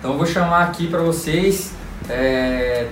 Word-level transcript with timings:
Então 0.00 0.12
eu 0.12 0.16
vou 0.16 0.26
chamar 0.26 0.62
aqui 0.62 0.86
para 0.86 1.00
vocês 1.00 1.74
é, 2.08 2.86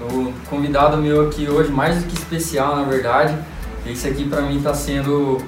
o 0.00 0.32
convidado 0.48 0.96
meu 0.96 1.28
aqui 1.28 1.46
hoje, 1.46 1.70
mais 1.70 2.02
do 2.02 2.08
que 2.08 2.14
especial 2.14 2.74
na 2.74 2.84
verdade. 2.84 3.36
Esse 3.86 4.08
aqui 4.08 4.26
para 4.26 4.40
mim 4.40 4.56
está 4.56 4.72
sendo 4.72 5.42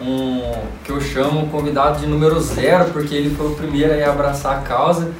um 0.00 0.50
que 0.82 0.90
eu 0.90 0.98
chamo 0.98 1.46
convidado 1.50 2.00
de 2.00 2.06
número 2.06 2.40
zero, 2.40 2.86
porque 2.90 3.14
ele 3.14 3.36
foi 3.36 3.48
o 3.48 3.54
primeiro 3.54 3.92
a 3.92 4.10
abraçar 4.10 4.60
a 4.60 4.62
causa. 4.62 5.12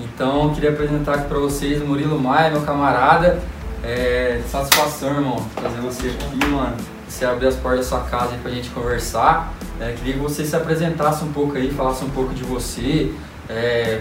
Então 0.00 0.48
eu 0.48 0.50
queria 0.50 0.70
apresentar 0.70 1.14
aqui 1.14 1.28
para 1.28 1.38
vocês 1.38 1.80
o 1.80 1.86
Murilo 1.86 2.20
Maia, 2.20 2.50
meu 2.50 2.62
camarada. 2.62 3.38
É, 3.84 4.40
satisfação, 4.50 5.14
irmão, 5.14 5.46
trazer 5.54 5.80
você 5.80 6.08
aqui, 6.08 6.44
mano. 6.48 6.76
Você 7.08 7.24
abrir 7.24 7.46
as 7.46 7.54
portas 7.54 7.88
da 7.88 7.96
sua 7.96 8.00
casa 8.08 8.36
para 8.42 8.50
a 8.50 8.54
gente 8.54 8.68
conversar. 8.70 9.54
É, 9.80 9.92
queria 9.92 10.14
que 10.14 10.18
você 10.18 10.44
se 10.44 10.56
apresentasse 10.56 11.22
um 11.22 11.32
pouco 11.32 11.56
aí, 11.56 11.70
falasse 11.70 12.04
um 12.04 12.10
pouco 12.10 12.34
de 12.34 12.42
você, 12.42 13.12
é, 13.48 14.00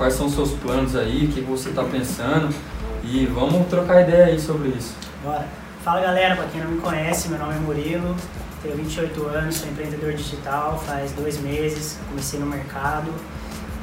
quais 0.00 0.14
são 0.14 0.28
os 0.28 0.32
seus 0.32 0.52
planos 0.52 0.96
aí, 0.96 1.26
o 1.26 1.28
que 1.28 1.42
você 1.42 1.68
está 1.68 1.84
pensando? 1.84 2.48
E 3.04 3.26
vamos 3.26 3.68
trocar 3.68 4.00
ideia 4.00 4.26
aí 4.28 4.40
sobre 4.40 4.70
isso. 4.70 4.94
Bora. 5.22 5.46
Fala 5.84 6.00
galera, 6.00 6.36
para 6.36 6.46
quem 6.46 6.62
não 6.62 6.70
me 6.70 6.80
conhece, 6.80 7.28
meu 7.28 7.38
nome 7.38 7.54
é 7.54 7.58
Murilo, 7.58 8.16
tenho 8.62 8.76
28 8.76 9.26
anos, 9.26 9.56
sou 9.56 9.68
empreendedor 9.68 10.14
digital, 10.14 10.82
faz 10.86 11.12
dois 11.12 11.38
meses, 11.42 11.98
comecei 12.08 12.40
no 12.40 12.46
mercado. 12.46 13.12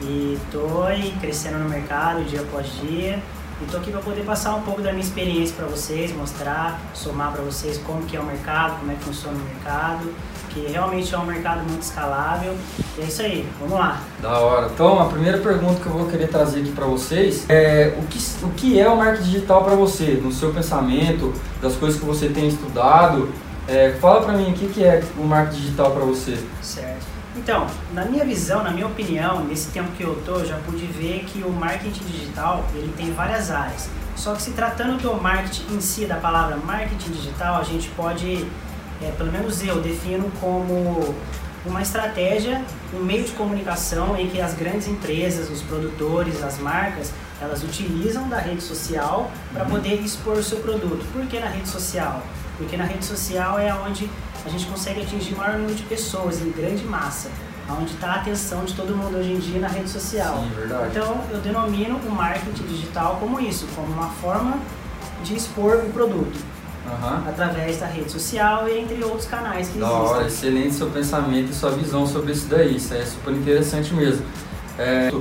E 0.02 0.40
tô 0.52 0.84
aí 0.84 1.16
crescendo 1.22 1.60
no 1.60 1.70
mercado 1.70 2.24
dia 2.24 2.42
após 2.42 2.68
dia. 2.82 3.20
E 3.62 3.66
tô 3.72 3.78
aqui 3.78 3.92
para 3.92 4.02
poder 4.02 4.24
passar 4.24 4.56
um 4.56 4.62
pouco 4.62 4.82
da 4.82 4.92
minha 4.92 5.04
experiência 5.04 5.56
para 5.56 5.68
vocês, 5.68 6.12
mostrar, 6.16 6.80
somar 6.96 7.32
para 7.32 7.44
vocês 7.44 7.78
como 7.80 8.04
que 8.06 8.18
é 8.18 8.20
o 8.20 8.26
mercado, 8.26 8.80
como 8.80 8.92
é 8.92 8.96
que 8.96 9.04
funciona 9.04 9.38
o 9.38 9.42
mercado 9.42 10.12
que 10.50 10.68
realmente 10.68 11.14
é 11.14 11.18
um 11.18 11.26
mercado 11.26 11.64
muito 11.64 11.82
escalável. 11.82 12.56
E 12.98 13.02
é 13.02 13.06
isso 13.06 13.22
aí, 13.22 13.48
vamos 13.60 13.78
lá. 13.78 14.02
Da 14.22 14.40
hora. 14.40 14.70
Então, 14.74 15.00
a 15.00 15.06
primeira 15.06 15.38
pergunta 15.38 15.80
que 15.82 15.86
eu 15.86 15.94
vou 15.94 16.08
querer 16.08 16.28
trazer 16.28 16.62
aqui 16.62 16.72
para 16.72 16.86
vocês 16.86 17.46
é 17.50 17.94
o 17.98 18.04
que, 18.08 18.20
o 18.44 18.50
que 18.50 18.80
é 18.80 18.90
o 18.90 18.98
marketing 18.98 19.24
digital 19.24 19.64
para 19.64 19.76
você, 19.76 20.20
no 20.24 20.32
seu 20.32 20.54
pensamento, 20.54 21.34
das 21.62 21.76
coisas 21.76 22.00
que 22.00 22.06
você 22.06 22.30
tem 22.30 22.48
estudado. 22.48 23.30
É, 23.68 23.98
fala 24.00 24.22
para 24.22 24.34
mim 24.34 24.52
o 24.52 24.54
que, 24.54 24.68
que 24.68 24.84
é 24.84 25.04
o 25.18 25.24
marketing 25.24 25.62
digital 25.62 25.92
para 25.92 26.06
você. 26.06 26.38
Certo. 26.62 27.06
Então, 27.36 27.68
na 27.94 28.04
minha 28.06 28.26
visão, 28.26 28.64
na 28.64 28.72
minha 28.72 28.88
opinião, 28.88 29.44
nesse 29.44 29.70
tempo 29.70 29.92
que 29.92 30.04
eu 30.04 30.16
tô, 30.26 30.44
já 30.44 30.58
pude 30.58 30.86
ver 30.88 31.24
que 31.26 31.44
o 31.44 31.52
marketing 31.52 32.04
digital 32.06 32.66
ele 32.74 32.92
tem 32.98 33.14
várias 33.14 33.52
áreas. 33.52 33.90
Só 34.16 34.34
que 34.34 34.42
se 34.42 34.52
tratando 34.52 34.98
do 34.98 35.14
marketing 35.22 35.76
em 35.76 35.80
si, 35.80 36.06
da 36.06 36.16
palavra 36.16 36.58
marketing 36.58 37.12
digital, 37.12 37.62
a 37.62 37.64
gente 37.64 37.88
pode 37.90 38.48
é, 39.02 39.12
pelo 39.12 39.32
menos 39.32 39.64
eu 39.64 39.82
defino 39.82 40.32
como 40.40 41.16
uma 41.66 41.82
estratégia, 41.82 42.64
um 42.94 43.04
meio 43.04 43.24
de 43.24 43.32
comunicação 43.32 44.16
em 44.18 44.30
que 44.30 44.42
as 44.42 44.54
grandes 44.54 44.88
empresas, 44.88 45.50
os 45.50 45.62
produtores, 45.62 46.42
as 46.44 46.58
marcas, 46.60 47.12
elas 47.42 47.64
utilizam 47.64 48.28
da 48.30 48.40
rede 48.40 48.62
social 48.62 49.30
para 49.54 49.64
uhum. 49.64 49.72
poder 49.72 50.02
expor 50.02 50.38
o 50.38 50.44
seu 50.44 50.60
produto. 50.60 51.06
Por 51.12 51.26
que 51.28 51.40
na 51.40 51.48
rede 51.48 51.68
social? 51.68 52.24
Porque 52.58 52.76
na 52.76 52.86
rede 52.86 53.06
social 53.06 53.60
é 53.60 53.74
onde 53.74 54.10
a 54.46 54.50
gente 54.50 54.66
consegue 54.66 55.02
atingir 55.02 55.34
o 55.34 55.38
maior 55.38 55.58
número 55.58 55.76
de 55.76 55.84
pessoas, 55.84 56.42
em 56.42 56.50
grande 56.52 56.84
massa. 56.84 57.30
Onde 57.70 57.94
está 57.94 58.14
a 58.14 58.16
atenção 58.16 58.64
de 58.64 58.74
todo 58.74 58.96
mundo 58.96 59.18
hoje 59.18 59.34
em 59.34 59.40
dia 59.40 59.60
na 59.60 59.68
rede 59.68 59.90
social. 59.90 60.38
Sim. 60.38 60.52
Então 60.90 61.22
eu 61.30 61.40
denomino 61.40 61.98
o 61.98 62.10
marketing 62.10 62.64
digital 62.64 63.18
como 63.20 63.42
isso, 63.42 63.68
como 63.76 63.88
uma 63.92 64.10
forma 64.10 64.58
de 65.22 65.36
expor 65.36 65.84
o 65.86 65.92
produto 65.92 66.57
uhum. 66.88 67.30
através 67.30 67.78
da 67.78 67.86
rede 67.86 68.12
social 68.12 68.68
e 68.68 68.80
entre 68.80 69.04
outros 69.04 69.26
canais 69.26 69.70
que 69.70 69.80
da 69.80 69.88
existem. 69.88 70.08
Hora, 70.08 70.28
excelente 70.28 70.74
seu 70.74 70.90
pensamento 70.90 71.52
e 71.52 71.54
sua 71.54 71.72
visão 71.72 72.08
sobre 72.08 72.32
isso 72.32 72.48
daí, 72.48 72.78
isso 72.78 72.94
é 72.94 73.04
super 73.06 73.34
interessante 73.34 73.94
mesmo. 73.94 74.26
É, 74.80 75.12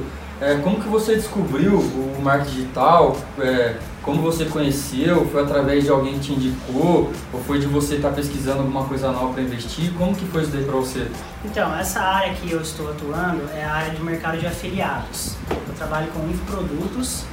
é, 0.41 0.55
como 0.57 0.80
que 0.80 0.89
você 0.89 1.17
descobriu 1.17 1.79
o 1.79 2.20
marketing 2.23 2.57
digital? 2.57 3.17
É, 3.39 3.77
como 4.06 4.22
você 4.22 4.44
conheceu? 4.44 5.28
Foi 5.33 5.42
através 5.42 5.83
de 5.83 5.90
alguém 5.90 6.14
que 6.14 6.20
te 6.20 6.33
indicou? 6.33 7.12
Ou 7.33 7.42
foi 7.42 7.58
de 7.58 7.67
você 7.67 7.96
estar 7.96 8.11
tá 8.11 8.14
pesquisando 8.14 8.61
alguma 8.61 8.84
coisa 8.84 9.11
nova 9.11 9.33
para 9.33 9.42
investir? 9.42 9.92
Como 9.98 10.14
que 10.14 10.24
foi 10.27 10.42
isso 10.42 10.52
daí 10.52 10.64
para 10.64 10.77
você? 10.77 11.11
Então, 11.44 11.77
essa 11.77 12.00
área 12.00 12.33
que 12.34 12.48
eu 12.48 12.61
estou 12.62 12.89
atuando 12.89 13.42
é 13.52 13.64
a 13.64 13.72
área 13.72 13.90
de 13.90 14.00
mercado 14.00 14.39
de 14.39 14.46
afiliados. 14.46 15.34
Eu 15.50 15.74
trabalho 15.74 16.06
com 16.12 16.20
infoprodutos 16.28 17.24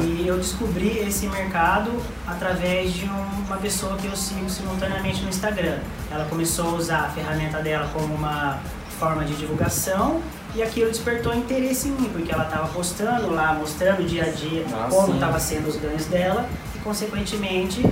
e 0.00 0.26
eu 0.26 0.38
descobri 0.38 0.98
esse 1.00 1.26
mercado 1.26 1.90
através 2.26 2.94
de 2.94 3.04
uma 3.04 3.58
pessoa 3.58 3.94
que 3.96 4.06
eu 4.06 4.16
sigo 4.16 4.48
simultaneamente 4.48 5.22
no 5.22 5.28
Instagram. 5.28 5.80
Ela 6.10 6.24
começou 6.24 6.70
a 6.70 6.72
usar 6.72 7.00
a 7.00 7.10
ferramenta 7.10 7.58
dela 7.60 7.90
como 7.92 8.14
uma 8.14 8.60
forma 8.98 9.24
de 9.26 9.34
divulgação 9.34 10.22
e 10.54 10.62
aquilo 10.62 10.88
despertou 10.88 11.34
interesse 11.34 11.88
em 11.88 11.92
mim, 11.92 12.08
porque 12.12 12.32
ela 12.32 12.44
estava 12.44 12.68
postando 12.68 13.32
lá, 13.32 13.54
mostrando 13.54 14.06
dia 14.06 14.24
a 14.24 14.28
dia 14.28 14.64
ah, 14.72 14.86
como 14.88 15.14
estava 15.14 15.38
sendo 15.40 15.68
os 15.68 15.76
ganhos 15.76 16.06
dela 16.06 16.48
e, 16.74 16.78
consequentemente, 16.78 17.82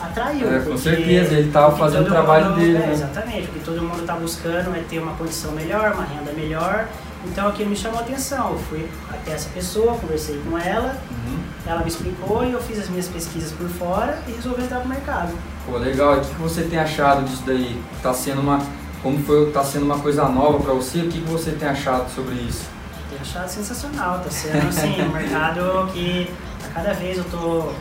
atraiu. 0.00 0.52
É, 0.52 0.60
com 0.60 0.78
certeza, 0.78 1.34
ele 1.34 1.48
estava 1.48 1.76
fazendo 1.76 2.06
o 2.06 2.10
trabalho 2.10 2.50
mundo, 2.50 2.60
dele. 2.60 2.76
É, 2.76 2.86
né? 2.86 2.92
Exatamente, 2.92 3.48
porque 3.48 3.60
todo 3.64 3.82
mundo 3.82 4.00
está 4.00 4.14
buscando 4.14 4.76
é 4.76 4.82
ter 4.88 5.00
uma 5.00 5.14
condição 5.14 5.52
melhor, 5.52 5.92
uma 5.94 6.04
renda 6.04 6.32
melhor. 6.32 6.86
Então 7.24 7.48
aquilo 7.48 7.70
me 7.70 7.76
chamou 7.76 7.98
a 7.98 8.02
atenção. 8.02 8.52
Eu 8.52 8.58
fui 8.58 8.88
até 9.10 9.32
essa 9.32 9.48
pessoa, 9.50 9.96
conversei 9.96 10.40
com 10.48 10.58
ela, 10.58 10.96
uhum. 11.10 11.38
ela 11.66 11.80
me 11.80 11.88
explicou 11.88 12.44
e 12.44 12.52
eu 12.52 12.60
fiz 12.60 12.78
as 12.78 12.88
minhas 12.88 13.08
pesquisas 13.08 13.52
por 13.52 13.68
fora 13.68 14.20
e 14.28 14.32
resolvi 14.32 14.62
entrar 14.62 14.80
no 14.80 14.88
mercado. 14.88 15.32
Pô, 15.66 15.78
legal. 15.78 16.16
E 16.16 16.20
o 16.20 16.24
que 16.24 16.34
você 16.34 16.62
tem 16.62 16.78
achado 16.78 17.24
disso 17.24 17.42
daí? 17.46 17.80
Está 17.96 18.12
sendo 18.12 18.40
uma 18.40 18.60
como 19.02 19.18
foi, 19.24 19.50
tá 19.50 19.64
sendo 19.64 19.84
uma 19.84 19.98
coisa 19.98 20.28
nova 20.28 20.60
para 20.60 20.72
você? 20.72 21.00
O 21.00 21.08
que, 21.08 21.20
que 21.20 21.28
você 21.28 21.50
tem 21.50 21.68
achado 21.68 22.08
sobre 22.14 22.36
isso? 22.36 22.68
Tenho 23.08 23.20
achado 23.20 23.48
sensacional, 23.48 24.20
tá 24.20 24.30
sendo 24.30 24.68
assim, 24.68 25.02
um 25.02 25.12
mercado 25.12 25.90
que 25.92 26.30
a 26.64 26.68
cada 26.68 26.92
vez 26.94 27.18
eu 27.18 27.24
tô 27.24 27.72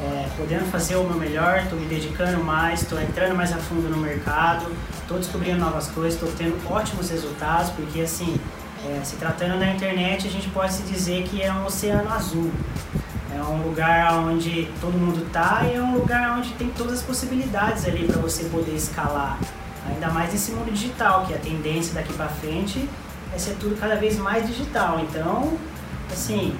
é, 0.00 0.28
podendo 0.36 0.64
fazer 0.70 0.96
o 0.96 1.04
meu 1.04 1.16
melhor, 1.16 1.60
estou 1.60 1.78
me 1.78 1.86
dedicando 1.86 2.44
mais, 2.44 2.82
estou 2.82 3.00
entrando 3.00 3.34
mais 3.34 3.52
a 3.52 3.56
fundo 3.56 3.88
no 3.88 3.96
mercado, 3.96 4.70
estou 5.00 5.18
descobrindo 5.18 5.58
novas 5.58 5.88
coisas, 5.88 6.14
estou 6.14 6.30
tendo 6.36 6.56
ótimos 6.70 7.10
resultados, 7.10 7.70
porque 7.70 8.02
assim, 8.02 8.38
é, 8.86 9.00
se 9.02 9.16
tratando 9.16 9.58
da 9.58 9.70
internet, 9.70 10.28
a 10.28 10.30
gente 10.30 10.48
pode 10.50 10.74
se 10.74 10.82
dizer 10.82 11.24
que 11.24 11.42
é 11.42 11.52
um 11.52 11.64
oceano 11.64 12.12
azul. 12.12 12.50
É 13.34 13.42
um 13.42 13.62
lugar 13.62 14.14
onde 14.14 14.68
todo 14.80 14.94
mundo 14.94 15.26
está 15.26 15.62
e 15.64 15.76
é 15.76 15.82
um 15.82 15.94
lugar 15.94 16.38
onde 16.38 16.50
tem 16.54 16.68
todas 16.70 16.94
as 16.94 17.02
possibilidades 17.02 17.86
ali 17.86 18.06
para 18.06 18.20
você 18.20 18.44
poder 18.44 18.74
escalar. 18.74 19.38
Ainda 19.88 20.08
mais 20.10 20.32
nesse 20.32 20.52
mundo 20.52 20.72
digital, 20.72 21.24
que 21.26 21.34
a 21.34 21.38
tendência 21.38 21.94
daqui 21.94 22.12
para 22.12 22.28
frente 22.28 22.88
é 23.34 23.38
ser 23.38 23.56
tudo 23.60 23.78
cada 23.78 23.96
vez 23.96 24.18
mais 24.18 24.46
digital. 24.46 25.00
Então, 25.00 25.52
assim, 26.12 26.54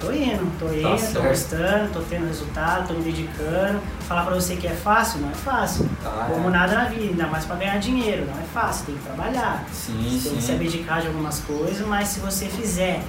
tô 0.00 0.12
indo, 0.12 0.58
tô 0.58 0.66
indo, 0.72 0.82
tá 0.82 1.20
tô 1.20 1.28
gostando, 1.28 1.92
tô 1.92 2.00
tendo 2.00 2.26
resultado, 2.26 2.88
tô 2.88 2.94
me 2.94 3.02
dedicando. 3.02 3.80
Falar 4.00 4.24
para 4.24 4.34
você 4.34 4.56
que 4.56 4.66
é 4.66 4.74
fácil, 4.74 5.20
não 5.20 5.30
é 5.30 5.34
fácil. 5.34 5.88
Tá, 6.02 6.28
Como 6.32 6.48
é. 6.48 6.50
nada 6.50 6.74
na 6.74 6.84
vida, 6.84 7.04
ainda 7.04 7.26
mais 7.26 7.44
para 7.44 7.56
ganhar 7.56 7.78
dinheiro, 7.78 8.26
não 8.26 8.40
é 8.40 8.44
fácil, 8.52 8.86
tem 8.86 8.94
que 8.96 9.02
trabalhar. 9.02 9.64
Sim, 9.72 9.92
você 10.10 10.18
sim. 10.18 10.28
tem 10.28 10.38
que 10.38 10.42
se 10.42 10.52
abdicar 10.52 11.00
de 11.00 11.08
algumas 11.08 11.40
coisas, 11.40 11.86
mas 11.86 12.08
se 12.08 12.20
você 12.20 12.46
fizer 12.46 13.00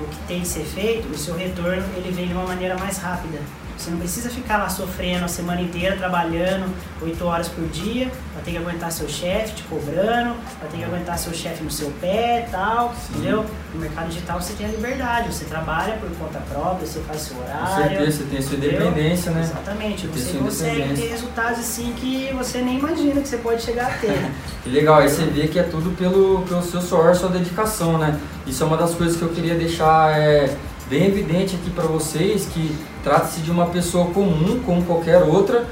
o 0.00 0.04
que 0.04 0.18
tem 0.26 0.40
que 0.40 0.48
ser 0.48 0.64
feito, 0.64 1.08
o 1.08 1.16
seu 1.16 1.34
retorno 1.36 1.82
ele 1.96 2.10
vem 2.10 2.26
de 2.26 2.32
uma 2.32 2.44
maneira 2.44 2.76
mais 2.76 2.98
rápida. 2.98 3.38
Você 3.76 3.90
não 3.90 3.98
precisa 3.98 4.30
ficar 4.30 4.58
lá 4.58 4.68
sofrendo 4.68 5.24
a 5.24 5.28
semana 5.28 5.60
inteira, 5.60 5.96
trabalhando 5.96 6.72
8 7.00 7.24
horas 7.24 7.48
por 7.48 7.66
dia, 7.68 8.10
para 8.32 8.42
ter 8.42 8.52
que 8.52 8.56
aguentar 8.56 8.92
seu 8.92 9.08
chefe 9.08 9.54
te 9.54 9.62
cobrando, 9.64 10.36
para 10.58 10.68
ter 10.68 10.78
que 10.78 10.84
aguentar 10.84 11.18
seu 11.18 11.32
chefe 11.32 11.62
no 11.64 11.70
seu 11.70 11.90
pé 12.00 12.46
e 12.46 12.50
tal, 12.50 12.94
Sim. 12.94 13.14
entendeu? 13.14 13.46
No 13.74 13.80
mercado 13.80 14.08
digital 14.08 14.40
você 14.40 14.52
tem 14.52 14.66
a 14.66 14.70
liberdade, 14.70 15.32
você 15.32 15.44
trabalha 15.44 15.94
por 15.94 16.10
conta 16.16 16.38
própria, 16.40 16.86
você 16.86 17.00
faz 17.00 17.22
seu 17.22 17.36
horário. 17.38 17.66
Com 17.66 17.88
certeza, 17.88 18.18
você 18.18 18.24
tem 18.24 18.42
sua 18.42 18.56
independência, 18.56 19.30
entendeu? 19.30 19.34
né? 19.34 19.40
Exatamente, 19.42 20.06
você, 20.06 20.32
você 20.32 20.38
consegue 20.38 20.94
ter 20.94 21.08
resultados 21.08 21.58
assim 21.58 21.92
que 21.96 22.32
você 22.36 22.58
nem 22.58 22.78
imagina 22.78 23.20
que 23.20 23.28
você 23.28 23.38
pode 23.38 23.62
chegar 23.62 23.86
a 23.86 23.98
ter. 23.98 24.30
que 24.62 24.70
legal, 24.70 24.98
aí 24.98 25.08
você 25.08 25.24
vê 25.24 25.48
que 25.48 25.58
é 25.58 25.62
tudo 25.62 25.90
pelo, 25.96 26.42
pelo 26.42 26.62
seu 26.62 26.80
suor, 26.80 27.14
sua 27.14 27.28
dedicação, 27.28 27.98
né? 27.98 28.18
Isso 28.46 28.62
é 28.62 28.66
uma 28.66 28.76
das 28.76 28.94
coisas 28.94 29.16
que 29.16 29.22
eu 29.22 29.28
queria 29.28 29.54
deixar 29.54 30.18
é, 30.18 30.54
bem 30.92 31.06
evidente 31.06 31.56
aqui 31.56 31.70
para 31.70 31.84
vocês, 31.84 32.46
que 32.52 32.76
Trata-se 33.02 33.40
de 33.40 33.50
uma 33.50 33.66
pessoa 33.66 34.06
comum, 34.06 34.60
como 34.64 34.84
qualquer 34.84 35.22
outra, 35.24 35.64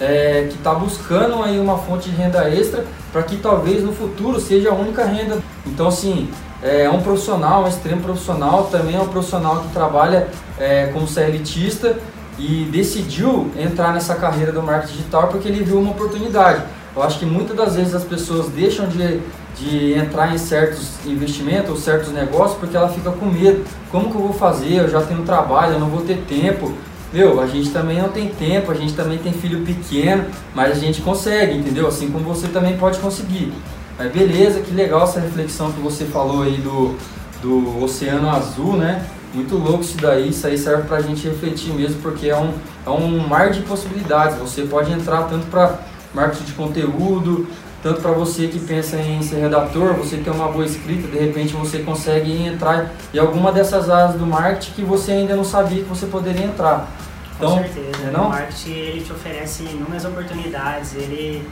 é, 0.00 0.46
que 0.48 0.56
está 0.56 0.72
buscando 0.72 1.42
aí 1.42 1.58
uma 1.60 1.76
fonte 1.76 2.08
de 2.08 2.16
renda 2.16 2.48
extra 2.48 2.84
para 3.12 3.22
que 3.22 3.36
talvez 3.36 3.82
no 3.84 3.92
futuro 3.92 4.40
seja 4.40 4.70
a 4.70 4.74
única 4.74 5.04
renda. 5.04 5.38
Então, 5.66 5.88
assim, 5.88 6.30
é 6.62 6.88
um 6.88 7.02
profissional, 7.02 7.64
um 7.64 7.68
extremo 7.68 8.00
profissional, 8.00 8.68
também 8.72 8.96
é 8.96 9.00
um 9.00 9.08
profissional 9.08 9.60
que 9.60 9.68
trabalha 9.72 10.28
é, 10.58 10.86
como 10.86 11.06
CLTista 11.06 11.98
e 12.38 12.66
decidiu 12.72 13.50
entrar 13.58 13.92
nessa 13.92 14.14
carreira 14.14 14.50
do 14.50 14.62
marketing 14.62 14.94
digital 14.94 15.28
porque 15.28 15.46
ele 15.46 15.62
viu 15.62 15.78
uma 15.78 15.90
oportunidade. 15.90 16.62
Eu 16.96 17.02
acho 17.02 17.18
que 17.18 17.26
muitas 17.26 17.54
das 17.54 17.76
vezes 17.76 17.94
as 17.94 18.04
pessoas 18.04 18.48
deixam 18.48 18.88
de, 18.88 19.20
de 19.58 19.94
entrar 19.94 20.34
em 20.34 20.38
certos 20.38 21.04
investimentos 21.04 21.70
ou 21.70 21.76
certos 21.76 22.12
negócios 22.12 22.58
porque 22.58 22.76
ela 22.76 22.88
fica 22.88 23.10
com 23.10 23.26
medo. 23.26 23.64
Como 23.90 24.10
que 24.10 24.16
eu 24.16 24.22
vou 24.22 24.32
fazer? 24.32 24.74
Eu 24.74 24.88
já 24.88 25.00
tenho 25.02 25.22
trabalho, 25.22 25.74
eu 25.74 25.80
não 25.80 25.88
vou 25.88 26.02
ter 26.02 26.18
tempo. 26.28 26.72
Meu, 27.12 27.40
a 27.40 27.46
gente 27.46 27.70
também 27.70 27.98
não 27.98 28.10
tem 28.10 28.28
tempo, 28.28 28.70
a 28.70 28.74
gente 28.74 28.92
também 28.92 29.18
tem 29.18 29.32
filho 29.32 29.64
pequeno, 29.64 30.26
mas 30.54 30.72
a 30.72 30.80
gente 30.80 31.00
consegue, 31.00 31.56
entendeu? 31.56 31.88
Assim 31.88 32.10
como 32.10 32.24
você 32.24 32.48
também 32.48 32.76
pode 32.76 32.98
conseguir. 32.98 33.52
Mas 33.98 34.12
beleza, 34.12 34.60
que 34.60 34.72
legal 34.72 35.02
essa 35.04 35.18
reflexão 35.18 35.72
que 35.72 35.80
você 35.80 36.04
falou 36.04 36.42
aí 36.42 36.58
do, 36.58 36.94
do 37.42 37.82
Oceano 37.82 38.28
Azul, 38.28 38.76
né? 38.76 39.04
Muito 39.34 39.56
louco 39.56 39.82
isso 39.82 39.96
daí, 39.98 40.28
isso 40.28 40.46
aí 40.46 40.56
serve 40.56 40.84
pra 40.84 41.00
gente 41.00 41.26
refletir 41.26 41.72
mesmo, 41.72 42.00
porque 42.00 42.28
é 42.28 42.36
um, 42.36 42.52
é 42.86 42.90
um 42.90 43.26
mar 43.26 43.50
de 43.50 43.60
possibilidades. 43.62 44.38
Você 44.38 44.62
pode 44.62 44.92
entrar 44.92 45.22
tanto 45.24 45.46
para 45.46 45.78
marketing 46.14 46.44
de 46.44 46.52
conteúdo, 46.52 47.46
tanto 47.82 48.00
para 48.00 48.10
você 48.12 48.48
que 48.48 48.58
pensa 48.58 48.96
em 48.96 49.22
ser 49.22 49.36
redator, 49.36 49.94
você 49.94 50.16
tem 50.16 50.32
uma 50.32 50.48
boa 50.48 50.64
escrita, 50.64 51.06
de 51.08 51.18
repente 51.18 51.54
você 51.54 51.78
consegue 51.80 52.44
entrar 52.44 52.92
em 53.14 53.18
alguma 53.18 53.52
dessas 53.52 53.88
áreas 53.88 54.14
do 54.16 54.26
marketing 54.26 54.72
que 54.72 54.82
você 54.82 55.12
ainda 55.12 55.36
não 55.36 55.44
sabia 55.44 55.82
que 55.82 55.88
você 55.88 56.06
poderia 56.06 56.44
entrar. 56.44 56.88
Então, 57.36 57.50
Com 57.50 57.58
certeza, 57.58 58.08
é 58.08 58.10
não? 58.10 58.26
o 58.26 58.28
marketing 58.30 58.70
ele 58.70 59.00
te 59.04 59.12
oferece 59.12 59.62
inúmeras 59.62 60.04
oportunidades, 60.04 60.94
ele 60.94 61.48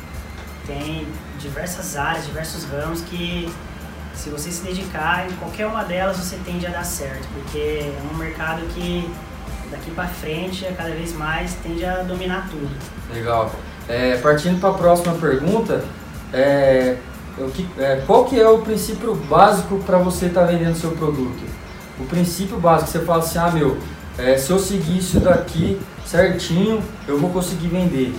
tem 0.67 1.07
diversas 1.39 1.97
áreas, 1.97 2.27
diversos 2.27 2.65
ramos 2.65 3.03
que 3.03 3.49
se 4.13 4.31
você 4.31 4.51
se 4.51 4.65
dedicar 4.65 5.29
em 5.29 5.33
qualquer 5.35 5.67
uma 5.67 5.85
delas 5.85 6.17
você 6.17 6.37
tende 6.45 6.67
a 6.67 6.71
dar 6.71 6.85
certo, 6.85 7.29
porque 7.35 7.59
é 7.59 8.01
um 8.13 8.17
mercado 8.17 8.63
que 8.75 9.09
daqui 9.71 9.91
para 9.93 10.09
frente, 10.09 10.65
cada 10.77 10.91
vez 10.91 11.13
mais, 11.13 11.55
tende 11.63 11.85
a 11.85 12.03
dominar 12.03 12.49
tudo. 12.51 12.69
Legal. 13.13 13.53
É, 13.89 14.17
partindo 14.17 14.61
para 14.61 14.71
a 14.71 14.75
próxima 14.75 15.15
pergunta, 15.15 15.85
é, 16.33 16.97
o 17.39 17.51
que, 17.51 17.69
é, 17.79 18.03
qual 18.07 18.25
que 18.25 18.41
é 18.41 18.49
o 18.49 18.59
princípio 18.59 19.15
básico 19.15 19.79
para 19.85 19.99
você 19.99 20.27
estar 20.27 20.43
tá 20.43 20.47
vendendo 20.47 20.75
seu 20.77 20.93
produto? 20.93 21.45
O 21.99 22.05
princípio 22.05 22.59
básico, 22.59 22.91
você 22.91 23.01
fala 23.01 23.23
assim, 23.23 23.39
ah 23.39 23.51
meu, 23.51 23.79
é, 24.19 24.37
se 24.37 24.51
eu 24.51 24.59
seguir 24.59 24.99
isso 24.99 25.21
daqui 25.21 25.81
certinho, 26.05 26.83
eu 27.07 27.19
vou 27.19 27.31
conseguir 27.31 27.69
vender. 27.69 28.15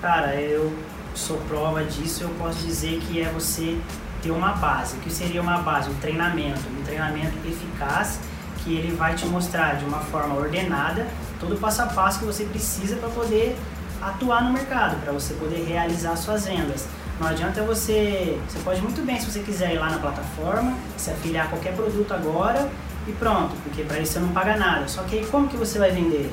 Cara, 0.00 0.34
eu 0.36 0.72
sou 1.14 1.38
prova 1.48 1.82
disso, 1.84 2.24
eu 2.24 2.30
posso 2.38 2.58
dizer 2.58 3.00
que 3.00 3.20
é 3.20 3.28
você 3.30 3.78
ter 4.22 4.30
uma 4.30 4.52
base. 4.52 4.96
O 4.96 5.00
que 5.00 5.12
seria 5.12 5.40
uma 5.40 5.58
base? 5.58 5.90
Um 5.90 5.94
treinamento, 5.94 6.60
um 6.78 6.82
treinamento 6.82 7.36
eficaz 7.46 8.20
que 8.58 8.74
ele 8.74 8.94
vai 8.94 9.14
te 9.14 9.26
mostrar 9.26 9.76
de 9.76 9.84
uma 9.84 10.00
forma 10.00 10.34
ordenada 10.34 11.06
todo 11.40 11.54
o 11.54 11.58
passo 11.58 11.82
a 11.82 11.86
passo 11.86 12.18
que 12.18 12.24
você 12.24 12.44
precisa 12.44 12.96
para 12.96 13.08
poder 13.08 13.56
atuar 14.00 14.44
no 14.44 14.52
mercado, 14.52 15.00
para 15.02 15.12
você 15.12 15.34
poder 15.34 15.64
realizar 15.64 16.16
suas 16.16 16.46
vendas. 16.46 16.86
Não 17.20 17.26
adianta 17.26 17.62
você. 17.62 18.38
Você 18.48 18.58
pode 18.60 18.80
muito 18.80 19.04
bem, 19.04 19.18
se 19.18 19.30
você 19.30 19.40
quiser 19.40 19.74
ir 19.74 19.78
lá 19.78 19.90
na 19.90 19.98
plataforma, 19.98 20.74
se 20.96 21.10
afiliar 21.10 21.46
a 21.46 21.48
qualquer 21.48 21.74
produto 21.74 22.12
agora 22.12 22.68
e 23.06 23.12
pronto, 23.12 23.54
porque 23.64 23.82
para 23.82 23.98
isso 23.98 24.12
você 24.12 24.20
não 24.20 24.28
paga 24.28 24.56
nada. 24.56 24.86
Só 24.86 25.02
que 25.02 25.18
aí 25.18 25.26
como 25.26 25.48
que 25.48 25.56
você 25.56 25.78
vai 25.78 25.90
vender? 25.90 26.32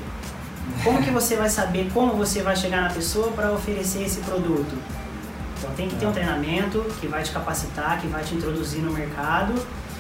Como 0.83 1.01
que 1.01 1.09
você 1.09 1.35
vai 1.35 1.49
saber 1.49 1.89
como 1.93 2.13
você 2.13 2.41
vai 2.41 2.55
chegar 2.55 2.81
na 2.81 2.89
pessoa 2.89 3.31
para 3.31 3.51
oferecer 3.51 4.03
esse 4.03 4.19
produto? 4.21 4.77
Então 5.57 5.71
tem 5.75 5.87
que 5.87 5.95
ter 5.95 6.05
um 6.05 6.11
treinamento 6.11 6.79
que 6.99 7.07
vai 7.07 7.23
te 7.23 7.31
capacitar, 7.31 7.99
que 7.99 8.07
vai 8.07 8.23
te 8.23 8.35
introduzir 8.35 8.81
no 8.81 8.91
mercado 8.91 9.53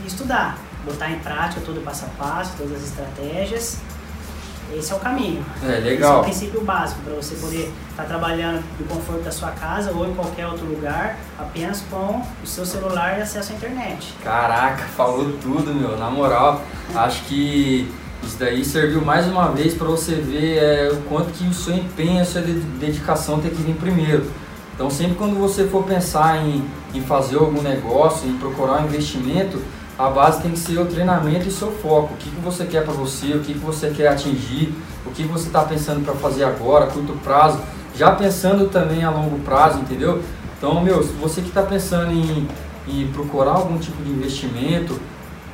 e 0.03 0.07
estudar, 0.07 0.57
botar 0.83 1.09
em 1.09 1.19
prática 1.19 1.61
todo 1.61 1.79
o 1.79 1.81
passo 1.81 2.05
a 2.05 2.23
passo, 2.23 2.53
todas 2.57 2.77
as 2.77 2.83
estratégias 2.83 3.79
esse 4.73 4.91
é 4.91 4.95
o 4.95 4.99
caminho. 4.99 5.45
É, 5.63 5.79
legal. 5.79 5.93
Esse 5.93 6.03
é 6.03 6.09
o 6.09 6.23
princípio 6.23 6.61
básico 6.61 7.01
para 7.01 7.13
você 7.13 7.35
poder 7.35 7.71
estar 7.89 8.03
tá 8.03 8.09
trabalhando 8.09 8.63
do 8.77 8.87
conforto 8.87 9.23
da 9.23 9.31
sua 9.31 9.51
casa 9.51 9.91
ou 9.91 10.07
em 10.07 10.13
qualquer 10.13 10.47
outro 10.47 10.65
lugar, 10.65 11.17
apenas 11.37 11.81
com 11.89 12.21
o 12.43 12.47
seu 12.47 12.65
celular 12.65 13.17
e 13.17 13.21
acesso 13.21 13.53
à 13.53 13.55
internet. 13.55 14.13
Caraca, 14.23 14.83
falou 14.95 15.33
tudo, 15.41 15.73
meu. 15.73 15.97
Na 15.97 16.09
moral, 16.09 16.61
acho 16.93 17.23
que 17.23 17.91
isso 18.23 18.37
daí 18.39 18.65
serviu 18.65 19.01
mais 19.01 19.27
uma 19.27 19.49
vez 19.51 19.73
para 19.75 19.87
você 19.87 20.15
ver 20.15 20.57
é, 20.57 20.89
o 20.91 20.97
quanto 21.03 21.31
que 21.31 21.47
o 21.47 21.53
seu 21.53 21.75
empenho, 21.75 22.21
a 22.21 22.25
sua 22.25 22.41
dedicação 22.41 23.39
tem 23.39 23.51
que 23.51 23.61
vir 23.61 23.75
primeiro. 23.75 24.25
Então, 24.73 24.89
sempre 24.89 25.15
quando 25.15 25.39
você 25.39 25.65
for 25.67 25.83
pensar 25.83 26.45
em, 26.45 26.65
em 26.93 27.01
fazer 27.01 27.37
algum 27.37 27.61
negócio, 27.61 28.27
em 28.27 28.37
procurar 28.37 28.81
um 28.81 28.85
investimento, 28.85 29.61
a 29.97 30.09
base 30.09 30.41
tem 30.41 30.51
que 30.51 30.59
ser 30.59 30.77
o 30.77 30.85
treinamento 30.85 31.47
e 31.47 31.51
seu 31.51 31.71
foco. 31.71 32.13
O 32.13 32.17
que, 32.17 32.29
que 32.29 32.41
você 32.41 32.65
quer 32.65 32.83
para 32.83 32.93
você, 32.93 33.27
o 33.33 33.39
que, 33.39 33.53
que 33.53 33.59
você 33.59 33.89
quer 33.89 34.09
atingir, 34.09 34.73
o 35.05 35.11
que 35.11 35.23
você 35.23 35.47
está 35.47 35.63
pensando 35.63 36.03
para 36.03 36.13
fazer 36.15 36.43
agora, 36.43 36.87
curto 36.87 37.13
prazo, 37.23 37.59
já 37.95 38.11
pensando 38.11 38.69
também 38.69 39.03
a 39.03 39.09
longo 39.09 39.39
prazo, 39.39 39.79
entendeu? 39.79 40.21
Então, 40.57 40.81
meu, 40.81 41.01
se 41.01 41.13
você 41.13 41.41
que 41.41 41.47
está 41.47 41.63
pensando 41.63 42.11
em, 42.11 42.47
em 42.87 43.07
procurar 43.07 43.51
algum 43.51 43.77
tipo 43.77 44.03
de 44.03 44.09
investimento, 44.09 44.99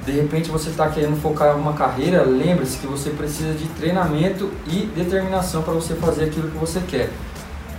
de 0.06 0.12
repente 0.14 0.50
você 0.50 0.70
está 0.70 0.90
querendo 0.90 1.22
focar 1.22 1.56
em 1.56 1.60
uma 1.60 1.74
carreira, 1.74 2.24
lembre-se 2.24 2.80
que 2.80 2.88
você 2.88 3.12
precisa 3.12 3.54
de 3.54 3.68
treinamento 3.70 4.50
e 4.68 4.88
determinação 4.96 5.62
para 5.62 5.74
você 5.74 5.94
fazer 5.94 6.26
aquilo 6.26 6.50
que 6.50 6.58
você 6.58 6.80
quer. 6.80 7.12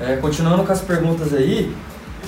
É, 0.01 0.17
continuando 0.17 0.65
com 0.65 0.73
as 0.73 0.81
perguntas 0.81 1.33
aí, 1.35 1.75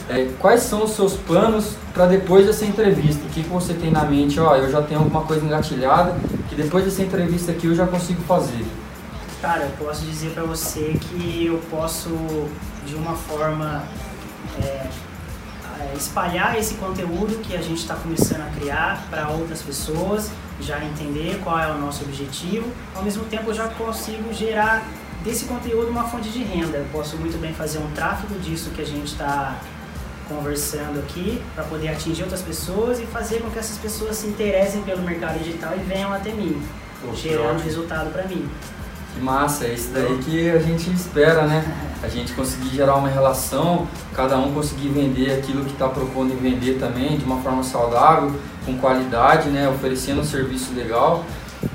é, 0.08 0.30
quais 0.38 0.60
são 0.60 0.84
os 0.84 0.90
seus 0.92 1.14
planos 1.14 1.76
para 1.92 2.06
depois 2.06 2.46
dessa 2.46 2.64
entrevista? 2.64 3.24
O 3.26 3.30
que, 3.30 3.42
que 3.42 3.48
você 3.48 3.72
tem 3.72 3.90
na 3.90 4.04
mente? 4.04 4.38
Ó, 4.38 4.54
eu 4.56 4.70
já 4.70 4.82
tenho 4.82 5.00
alguma 5.00 5.22
coisa 5.22 5.44
engatilhada 5.44 6.14
que 6.48 6.54
depois 6.54 6.84
dessa 6.84 7.02
entrevista 7.02 7.52
aqui 7.52 7.66
eu 7.66 7.74
já 7.74 7.86
consigo 7.86 8.20
fazer. 8.22 8.64
Cara, 9.40 9.62
eu 9.64 9.70
posso 9.86 10.04
dizer 10.04 10.30
para 10.30 10.42
você 10.44 10.98
que 11.00 11.46
eu 11.46 11.58
posso, 11.70 12.08
de 12.86 12.94
uma 12.94 13.14
forma, 13.14 13.82
é, 14.62 14.86
é 15.80 15.94
espalhar 15.96 16.58
esse 16.58 16.74
conteúdo 16.74 17.40
que 17.42 17.56
a 17.56 17.62
gente 17.62 17.78
está 17.78 17.94
começando 17.94 18.42
a 18.42 18.50
criar 18.58 19.06
para 19.10 19.28
outras 19.28 19.62
pessoas, 19.62 20.30
já 20.60 20.82
entender 20.84 21.40
qual 21.42 21.58
é 21.58 21.70
o 21.70 21.78
nosso 21.78 22.04
objetivo. 22.04 22.66
Ao 22.94 23.02
mesmo 23.02 23.24
tempo, 23.24 23.50
eu 23.50 23.54
já 23.54 23.68
consigo 23.68 24.32
gerar 24.32 24.86
desse 25.24 25.46
conteúdo 25.46 25.88
uma 25.88 26.04
fonte 26.04 26.28
de 26.28 26.42
renda. 26.42 26.78
Eu 26.78 26.86
posso 26.92 27.16
muito 27.16 27.38
bem 27.38 27.54
fazer 27.54 27.78
um 27.78 27.90
tráfego 27.92 28.38
disso 28.40 28.70
que 28.70 28.82
a 28.82 28.86
gente 28.86 29.12
está 29.12 29.58
conversando 30.28 30.98
aqui 30.98 31.42
para 31.54 31.64
poder 31.64 31.88
atingir 31.88 32.22
outras 32.22 32.42
pessoas 32.42 33.00
e 33.00 33.06
fazer 33.06 33.40
com 33.40 33.50
que 33.50 33.58
essas 33.58 33.78
pessoas 33.78 34.16
se 34.16 34.26
interessem 34.26 34.82
pelo 34.82 35.02
mercado 35.02 35.38
digital 35.38 35.74
e 35.76 35.80
venham 35.80 36.12
até 36.12 36.32
mim, 36.32 36.60
Pô, 37.00 37.14
gerando 37.14 37.62
resultado 37.62 38.10
para 38.10 38.24
mim. 38.24 38.48
Que 39.14 39.20
massa, 39.20 39.66
é 39.66 39.74
isso 39.74 39.90
daí 39.92 40.18
que 40.18 40.50
a 40.50 40.58
gente 40.58 40.90
espera, 40.90 41.46
né? 41.46 41.64
A 42.02 42.08
gente 42.08 42.32
conseguir 42.32 42.70
gerar 42.70 42.96
uma 42.96 43.08
relação, 43.08 43.86
cada 44.12 44.36
um 44.36 44.52
conseguir 44.52 44.88
vender 44.88 45.38
aquilo 45.38 45.64
que 45.64 45.72
está 45.72 45.88
propondo 45.88 46.32
em 46.32 46.36
vender 46.36 46.78
também, 46.80 47.16
de 47.16 47.24
uma 47.24 47.40
forma 47.40 47.62
saudável, 47.62 48.34
com 48.66 48.76
qualidade, 48.76 49.50
né? 49.50 49.68
Oferecendo 49.68 50.20
um 50.20 50.24
serviço 50.24 50.74
legal. 50.74 51.24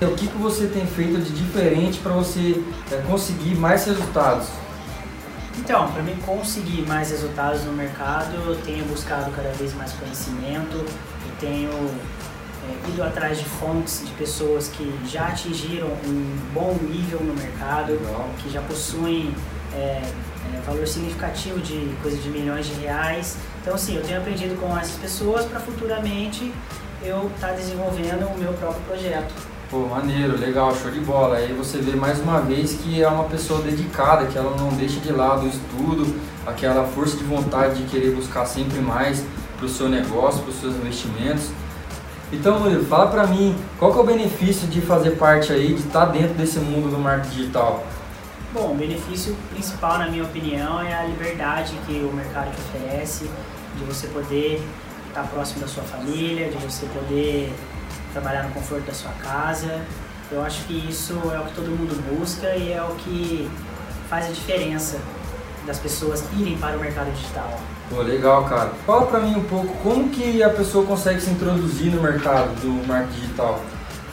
O 0.02 0.16
que, 0.16 0.28
que 0.28 0.38
você 0.38 0.68
tem 0.68 0.86
feito 0.86 1.20
de 1.20 1.32
diferente 1.32 2.00
para 2.00 2.12
você 2.12 2.62
é, 2.92 2.98
conseguir 3.08 3.56
mais 3.56 3.86
resultados? 3.86 4.48
Então, 5.60 5.92
para 5.92 6.02
mim 6.02 6.16
conseguir 6.26 6.84
mais 6.88 7.12
resultados 7.12 7.66
no 7.66 7.74
mercado, 7.74 8.34
eu 8.34 8.56
tenho 8.64 8.86
buscado 8.86 9.30
cada 9.32 9.50
vez 9.52 9.74
mais 9.74 9.92
conhecimento, 9.92 10.78
eu 10.78 11.36
tenho 11.40 11.70
é, 11.70 12.90
ido 12.90 13.04
atrás 13.04 13.38
de 13.38 13.46
fontes 13.46 14.06
de 14.06 14.12
pessoas 14.14 14.70
que 14.70 14.90
já 15.06 15.28
atingiram 15.28 15.88
um 15.88 16.38
bom 16.54 16.74
nível 16.82 17.20
no 17.20 17.34
mercado, 17.34 17.92
Legal. 17.92 18.30
que 18.40 18.50
já 18.50 18.62
possuem 18.62 19.36
é, 19.74 19.78
é, 19.78 20.62
valor 20.66 20.88
significativo 20.88 21.60
de 21.60 21.94
coisa 22.02 22.18
de 22.18 22.30
milhões 22.30 22.66
de 22.66 22.74
reais. 22.76 23.38
Então, 23.62 23.78
sim, 23.78 23.98
eu 23.98 24.04
tenho 24.04 24.20
aprendido 24.20 24.60
com 24.60 24.76
essas 24.78 24.96
pessoas 24.96 25.46
para 25.46 25.60
futuramente 25.60 26.54
eu 27.04 27.30
estar 27.36 27.50
tá 27.50 27.54
desenvolvendo 27.54 28.28
o 28.34 28.38
meu 28.38 28.54
próprio 28.54 28.82
projeto. 28.84 29.34
Pô, 29.70 29.86
maneiro, 29.86 30.36
legal, 30.36 30.76
show 30.76 30.90
de 30.90 31.00
bola. 31.00 31.38
Aí 31.38 31.54
você 31.54 31.78
vê 31.78 31.96
mais 31.96 32.20
uma 32.20 32.42
vez 32.42 32.74
que 32.74 33.04
é 33.04 33.08
uma 33.08 33.26
pessoa 33.26 33.62
dedicada, 33.62 34.26
que 34.26 34.36
ela 34.36 34.58
não 34.58 34.70
deixa 34.70 35.00
de 35.00 35.12
lado 35.12 35.46
o 35.46 35.48
estudo, 35.48 36.20
aquela 36.44 36.88
força 36.88 37.16
de 37.16 37.24
vontade 37.24 37.84
de 37.84 37.88
querer 37.88 38.16
buscar 38.16 38.48
sempre 38.48 38.80
mais 38.80 39.24
para 39.58 39.68
o 39.68 39.70
seu 39.70 39.88
negócio, 39.88 40.42
para 40.42 40.50
os 40.50 40.60
seus 40.60 40.74
investimentos. 40.74 41.52
Então, 42.34 42.60
Murilo, 42.60 42.84
fala 42.86 43.12
para 43.12 43.28
mim, 43.28 43.56
qual 43.78 43.96
é 43.96 44.00
o 44.00 44.04
benefício 44.04 44.68
de 44.68 44.82
fazer 44.82 45.12
parte 45.12 45.54
aí, 45.54 45.76
de 45.76 45.82
estar 45.82 46.08
tá 46.08 46.12
dentro 46.12 46.34
desse 46.34 46.58
mundo 46.58 46.90
do 46.90 46.98
marketing 46.98 47.36
digital? 47.36 47.84
Bom, 48.52 48.72
o 48.72 48.76
benefício 48.76 49.38
principal, 49.52 50.00
na 50.00 50.10
minha 50.10 50.24
opinião, 50.24 50.82
é 50.82 50.96
a 50.96 51.04
liberdade 51.04 51.78
que 51.86 51.94
o 51.94 52.12
mercado 52.12 52.50
te 52.56 52.60
oferece, 52.60 53.30
de 53.78 53.84
você 53.84 54.08
poder 54.08 54.64
estar 55.10 55.28
próximo 55.28 55.62
da 55.62 55.68
sua 55.68 55.84
família, 55.84 56.50
de 56.50 56.58
você 56.58 56.88
poder 56.88 57.54
trabalhar 58.14 58.44
no 58.44 58.52
conforto 58.52 58.86
da 58.86 58.94
sua 58.94 59.12
casa. 59.24 59.82
Eu 60.32 60.44
acho 60.44 60.64
que 60.66 60.74
isso 60.90 61.14
é 61.34 61.40
o 61.40 61.46
que 61.46 61.56
todo 61.56 61.68
mundo 61.68 61.96
busca 62.18 62.56
e 62.56 62.72
é 62.72 62.82
o 62.84 62.96
que 62.96 63.50
faz 64.08 64.26
a 64.28 64.32
diferença 64.32 65.00
das 65.66 65.80
pessoas 65.80 66.24
irem 66.38 66.58
para 66.58 66.78
o 66.78 66.80
mercado 66.80 67.12
digital. 67.12 67.60
Pô, 67.90 68.02
legal, 68.02 68.46
cara. 68.46 68.72
Fala 68.86 69.08
pra 69.08 69.20
mim 69.20 69.36
um 69.36 69.44
pouco 69.44 69.76
como 69.82 70.10
que 70.10 70.44
a 70.44 70.50
pessoa 70.50 70.86
consegue 70.86 71.20
se 71.20 71.32
introduzir 71.32 71.92
no 71.92 72.02
mercado 72.02 72.54
do 72.62 72.88
marketing 72.88 73.22
digital. 73.22 73.60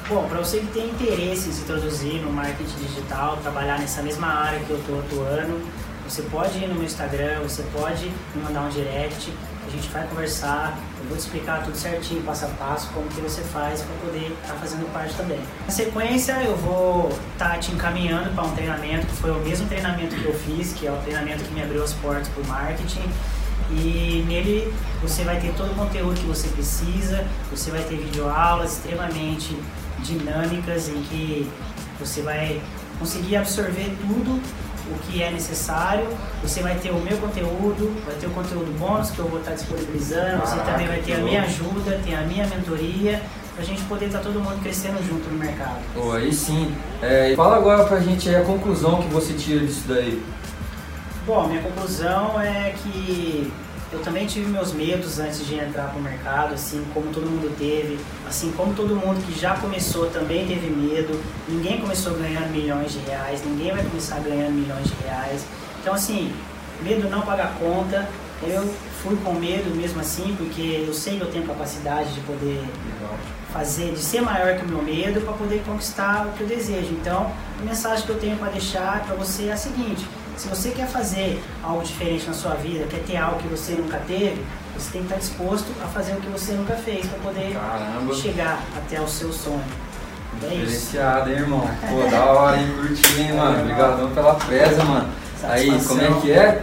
Bom, 0.08 0.26
para 0.28 0.38
você 0.38 0.60
que 0.60 0.66
tem 0.66 0.88
interesse 0.88 1.48
em 1.48 1.52
se 1.52 1.62
introduzir 1.62 2.22
no 2.22 2.32
marketing 2.32 2.76
digital, 2.78 3.38
trabalhar 3.42 3.78
nessa 3.78 4.02
mesma 4.02 4.28
área 4.28 4.60
que 4.60 4.70
eu 4.70 4.78
estou 4.78 5.00
atuando, 5.00 5.60
você 6.08 6.22
pode 6.22 6.58
ir 6.58 6.68
no 6.68 6.74
meu 6.74 6.84
Instagram, 6.84 7.40
você 7.42 7.62
pode 7.72 8.06
me 8.06 8.42
mandar 8.42 8.62
um 8.62 8.68
direct, 8.68 9.32
a 9.66 9.70
gente 9.70 9.88
vai 9.88 10.06
conversar, 10.06 10.78
eu 11.00 11.08
vou 11.08 11.16
te 11.16 11.20
explicar 11.20 11.64
tudo 11.64 11.76
certinho, 11.76 12.22
passo 12.22 12.44
a 12.44 12.48
passo, 12.48 12.88
como 12.94 13.08
que 13.08 13.20
você 13.20 13.42
faz 13.42 13.82
para 13.82 13.96
poder 13.96 14.32
estar 14.32 14.54
tá 14.54 14.60
fazendo 14.60 14.92
parte 14.92 15.14
também. 15.14 15.40
Na 15.64 15.72
sequência, 15.72 16.32
eu 16.44 16.56
vou 16.56 17.08
estar 17.32 17.50
tá 17.50 17.58
te 17.58 17.72
encaminhando 17.72 18.32
para 18.34 18.44
um 18.44 18.54
treinamento, 18.54 19.06
que 19.06 19.16
foi 19.16 19.32
o 19.32 19.40
mesmo 19.40 19.66
treinamento 19.66 20.14
que 20.14 20.24
eu 20.24 20.34
fiz, 20.34 20.72
que 20.72 20.86
é 20.86 20.92
o 20.92 20.96
treinamento 20.98 21.42
que 21.42 21.52
me 21.52 21.62
abriu 21.62 21.82
as 21.82 21.92
portas 21.94 22.28
para 22.28 22.42
o 22.42 22.46
marketing. 22.46 23.10
E 23.72 24.24
nele 24.28 24.72
você 25.02 25.24
vai 25.24 25.40
ter 25.40 25.52
todo 25.54 25.72
o 25.72 25.74
conteúdo 25.74 26.14
que 26.14 26.26
você 26.26 26.46
precisa, 26.48 27.26
você 27.50 27.72
vai 27.72 27.82
ter 27.82 27.96
videoaulas 27.96 28.74
extremamente 28.74 29.58
dinâmicas 29.98 30.88
em 30.88 31.02
que 31.02 31.50
você 31.98 32.22
vai 32.22 32.62
conseguir 33.00 33.36
absorver 33.36 33.96
tudo 34.00 34.40
o 34.90 34.98
que 35.00 35.22
é 35.22 35.30
necessário. 35.30 36.06
Você 36.42 36.62
vai 36.62 36.76
ter 36.76 36.90
o 36.90 36.98
meu 36.98 37.16
conteúdo, 37.18 37.94
vai 38.04 38.14
ter 38.14 38.26
o 38.26 38.30
conteúdo 38.30 38.78
bônus 38.78 39.10
que 39.10 39.18
eu 39.18 39.26
vou 39.26 39.40
estar 39.40 39.52
disponibilizando, 39.52 40.40
você 40.40 40.56
também 40.60 40.86
vai 40.86 41.00
ter 41.00 41.14
a 41.14 41.18
minha 41.18 41.42
ajuda, 41.42 42.00
tem 42.04 42.14
a 42.14 42.22
minha 42.22 42.46
mentoria, 42.46 43.22
pra 43.54 43.64
gente 43.64 43.82
poder 43.84 44.06
estar 44.06 44.20
todo 44.20 44.38
mundo 44.40 44.60
crescendo 44.62 45.02
junto 45.06 45.28
no 45.30 45.38
mercado. 45.38 45.78
Pô, 45.94 46.12
aí 46.12 46.32
sim. 46.32 46.74
É, 47.02 47.34
fala 47.34 47.56
agora 47.56 47.84
pra 47.84 48.00
gente 48.00 48.34
a 48.34 48.42
conclusão 48.42 49.02
que 49.02 49.08
você 49.08 49.32
tira 49.32 49.64
disso 49.64 49.84
daí. 49.88 50.22
Bom, 51.26 51.48
minha 51.48 51.62
conclusão 51.62 52.40
é 52.40 52.72
que 52.82 53.52
eu 53.92 54.00
também 54.00 54.26
tive 54.26 54.50
meus 54.50 54.72
medos 54.72 55.18
antes 55.18 55.46
de 55.46 55.54
entrar 55.54 55.90
para 55.90 55.98
o 55.98 56.02
mercado, 56.02 56.54
assim 56.54 56.84
como 56.92 57.12
todo 57.12 57.26
mundo 57.26 57.56
teve, 57.56 57.98
assim 58.26 58.50
como 58.52 58.74
todo 58.74 58.96
mundo 58.96 59.24
que 59.24 59.38
já 59.38 59.54
começou 59.56 60.06
também 60.10 60.46
teve 60.46 60.68
medo. 60.68 61.20
Ninguém 61.48 61.80
começou 61.80 62.14
ganhando 62.14 62.50
milhões 62.50 62.92
de 62.92 62.98
reais, 63.00 63.42
ninguém 63.44 63.72
vai 63.72 63.84
começar 63.84 64.18
ganhando 64.20 64.52
milhões 64.52 64.86
de 64.88 64.94
reais. 65.04 65.44
Então, 65.80 65.94
assim, 65.94 66.32
medo 66.82 67.08
não 67.08 67.22
pagar 67.22 67.54
conta. 67.58 68.08
Eu 68.42 68.68
fui 69.02 69.16
com 69.24 69.32
medo 69.32 69.74
mesmo 69.74 70.00
assim, 70.00 70.34
porque 70.36 70.84
eu 70.86 70.92
sei 70.92 71.16
que 71.16 71.22
eu 71.22 71.30
tenho 71.30 71.46
capacidade 71.46 72.12
de 72.12 72.20
poder 72.20 72.62
fazer, 73.52 73.92
de 73.92 73.98
ser 73.98 74.20
maior 74.20 74.58
que 74.58 74.64
o 74.64 74.68
meu 74.68 74.82
medo 74.82 75.20
para 75.22 75.32
poder 75.32 75.62
conquistar 75.64 76.26
o 76.26 76.32
que 76.32 76.42
eu 76.42 76.46
desejo. 76.46 76.88
Então, 76.92 77.32
a 77.58 77.64
mensagem 77.64 78.04
que 78.04 78.10
eu 78.10 78.18
tenho 78.18 78.36
para 78.36 78.50
deixar 78.50 79.04
para 79.04 79.14
você 79.14 79.46
é 79.46 79.52
a 79.52 79.56
seguinte: 79.56 80.04
se 80.36 80.48
você 80.48 80.70
quer 80.70 80.86
fazer 80.86 81.42
algo 81.62 81.82
diferente 81.82 82.26
na 82.26 82.34
sua 82.34 82.54
vida, 82.54 82.86
quer 82.88 83.02
ter 83.04 83.16
algo 83.16 83.38
que 83.38 83.48
você 83.48 83.72
nunca 83.72 83.98
teve, 84.06 84.44
você 84.76 84.90
tem 84.92 85.00
que 85.02 85.06
estar 85.06 85.16
disposto 85.16 85.66
a 85.82 85.86
fazer 85.86 86.12
o 86.12 86.16
que 86.16 86.28
você 86.28 86.52
nunca 86.52 86.74
fez 86.74 87.06
para 87.06 87.18
poder 87.20 87.54
Caramba. 87.54 88.14
chegar 88.14 88.62
até 88.76 89.00
o 89.00 89.08
seu 89.08 89.32
sonho. 89.32 89.64
É. 90.42 90.48
Diferenciado, 90.48 91.30
hein, 91.30 91.38
irmão? 91.38 91.66
Pô, 91.88 92.10
da 92.10 92.24
hora, 92.26 92.60
hein? 92.60 92.68
Curti, 92.76 93.20
hein, 93.20 93.32
mano? 93.32 93.62
Obrigadão 93.62 94.10
pela 94.10 94.34
presa, 94.34 94.84
mano. 94.84 95.08
Aí, 95.44 95.80
como 95.82 96.02
é 96.02 96.20
que 96.20 96.30
é? 96.30 96.62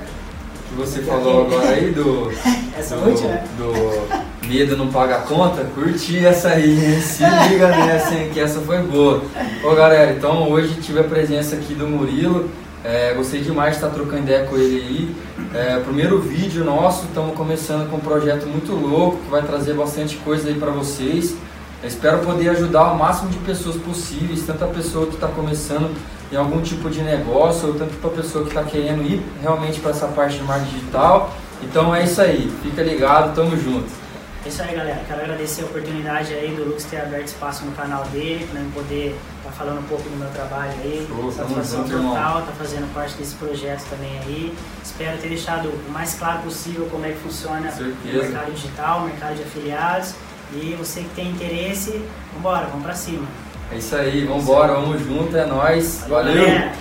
Que 0.69 0.75
você 0.75 1.01
falou 1.01 1.47
agora 1.47 1.69
aí 1.69 1.91
do. 1.91 2.31
Essa 2.77 2.95
do, 2.95 3.09
última, 3.09 3.29
né? 3.29 3.47
do 3.57 4.47
medo 4.47 4.77
não 4.77 4.87
paga 4.89 5.17
a 5.17 5.21
conta? 5.21 5.63
Curti 5.63 6.25
essa 6.25 6.49
aí, 6.49 6.93
hein? 6.93 7.01
Se 7.01 7.23
liga 7.23 7.67
nessa, 7.67 8.15
hein? 8.15 8.31
Que 8.33 8.39
essa 8.39 8.59
foi 8.61 8.79
boa. 8.79 9.23
Ô, 9.63 9.75
galera, 9.75 10.11
então 10.11 10.49
hoje 10.49 10.81
tive 10.81 10.99
a 10.99 11.03
presença 11.03 11.55
aqui 11.55 11.75
do 11.75 11.87
Murilo. 11.87 12.49
É, 12.83 13.13
gostei 13.13 13.41
demais 13.41 13.71
de 13.71 13.75
estar 13.77 13.89
trocando 13.89 14.23
ideia 14.23 14.45
com 14.45 14.57
ele 14.57 14.75
aí. 14.81 15.15
É, 15.55 15.79
primeiro 15.79 16.19
vídeo 16.19 16.65
nosso, 16.65 17.05
estamos 17.05 17.33
começando 17.35 17.89
com 17.89 17.95
um 17.95 18.01
projeto 18.01 18.45
muito 18.45 18.73
louco 18.73 19.17
que 19.17 19.29
vai 19.29 19.41
trazer 19.41 19.73
bastante 19.73 20.17
coisa 20.17 20.49
aí 20.49 20.55
para 20.55 20.71
vocês. 20.71 21.35
Eu 21.81 21.87
espero 21.87 22.19
poder 22.19 22.49
ajudar 22.49 22.91
o 22.91 22.97
máximo 22.97 23.29
de 23.29 23.37
pessoas 23.39 23.77
possíveis, 23.77 24.45
tanto 24.45 24.65
a 24.65 24.67
pessoa 24.67 25.05
que 25.07 25.15
está 25.15 25.27
começando 25.27 25.95
em 26.31 26.35
algum 26.35 26.61
tipo 26.61 26.89
de 26.89 27.01
negócio, 27.01 27.69
ou 27.69 27.73
tanto 27.75 27.93
para 28.01 28.09
pessoa 28.09 28.43
que 28.43 28.49
está 28.49 28.63
querendo 28.63 29.03
ir 29.03 29.21
realmente 29.41 29.79
para 29.79 29.91
essa 29.91 30.07
parte 30.07 30.37
de 30.37 30.43
marketing 30.43 30.75
digital. 30.75 31.33
Então 31.61 31.95
é 31.95 32.03
isso 32.03 32.21
aí, 32.21 32.51
fica 32.61 32.81
ligado, 32.81 33.33
tamo 33.33 33.55
junto. 33.55 34.02
É 34.45 34.49
isso 34.49 34.61
aí, 34.61 34.75
galera. 34.75 35.01
Quero 35.07 35.21
agradecer 35.21 35.61
a 35.61 35.65
oportunidade 35.65 36.33
aí 36.33 36.53
do 36.53 36.65
Lucas 36.65 36.83
ter 36.83 36.97
aberto 36.97 37.27
espaço 37.27 37.63
no 37.65 37.71
canal 37.71 38.03
dele, 38.05 38.45
para 38.51 38.59
eu 38.59 38.69
poder 38.71 39.15
estar 39.37 39.51
falando 39.51 39.79
um 39.79 39.83
pouco 39.83 40.03
do 40.09 40.17
meu 40.17 40.29
trabalho 40.31 40.73
aí. 40.83 41.07
Show, 41.07 41.31
Satisfação 41.31 41.87
total, 41.87 42.41
tá 42.41 42.51
fazendo 42.57 42.93
parte 42.93 43.15
desse 43.15 43.35
projeto 43.35 43.85
também 43.89 44.19
aí. 44.19 44.53
Espero 44.83 45.17
ter 45.19 45.29
deixado 45.29 45.69
o 45.69 45.91
mais 45.91 46.15
claro 46.15 46.41
possível 46.41 46.87
como 46.91 47.05
é 47.05 47.09
que 47.09 47.19
funciona 47.19 47.71
Certeza. 47.71 47.95
o 48.03 48.21
mercado 48.21 48.51
digital, 48.51 48.99
o 48.99 49.05
mercado 49.05 49.35
de 49.35 49.43
afiliados. 49.43 50.13
E 50.51 50.75
você 50.77 51.01
que 51.01 51.09
tem 51.15 51.29
interesse, 51.29 52.01
vambora, 52.33 52.67
vamos 52.67 52.83
pra 52.83 52.93
cima. 52.93 53.25
É 53.71 53.77
isso 53.77 53.95
aí, 53.95 54.25
vambora, 54.25 54.73
vamos 54.73 55.01
junto, 55.01 55.35
é 55.37 55.45
nóis. 55.45 56.03
Valeu! 56.07 56.35
galera. 56.35 56.73